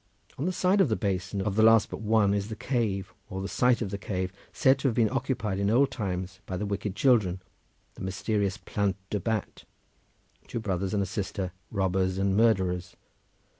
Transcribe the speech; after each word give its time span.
On 0.35 0.45
the 0.47 0.51
side 0.51 0.81
of 0.81 0.89
the 0.89 0.95
basin 0.95 1.41
of 1.43 1.55
the 1.55 1.61
last 1.61 1.91
but 1.91 2.01
one 2.01 2.33
is 2.33 2.47
the 2.49 2.55
cave, 2.55 3.13
or 3.29 3.39
the 3.39 3.47
site 3.47 3.83
of 3.83 3.91
the 3.91 3.99
cave, 3.99 4.33
said 4.51 4.79
to 4.79 4.87
have 4.87 4.95
been 4.95 5.11
occupied 5.11 5.59
in 5.59 5.69
old 5.69 5.91
times 5.91 6.39
by 6.47 6.57
the 6.57 6.65
Wicked 6.65 6.95
Children, 6.95 7.39
the 7.93 8.01
mysterious 8.01 8.57
Plant 8.57 8.95
de 9.11 9.19
Bat, 9.19 9.63
two 10.47 10.59
brothers 10.59 10.95
and 10.95 11.03
a 11.03 11.05
sister, 11.05 11.51
robbers 11.69 12.17
and 12.17 12.35
murderers. 12.35 12.95